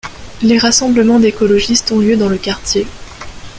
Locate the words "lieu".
1.99-2.17